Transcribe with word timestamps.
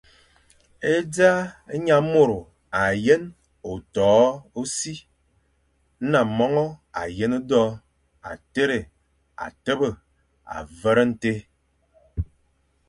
E 0.91 0.95
dza, 1.13 1.31
nyamôro 1.85 2.39
â 2.81 2.83
yén 3.05 3.23
a 3.69 3.71
toʼo 3.93 4.25
ô 4.59 4.61
si, 4.75 4.93
na 6.11 6.19
mongo 6.37 6.65
a 7.01 7.01
yén 7.17 7.33
do, 7.49 7.63
â 8.29 8.31
téré 8.53 8.79
a 9.45 9.47
tebe 9.63 9.89
a 10.55 10.57
vere 10.79 11.03
ntén. 11.11 11.39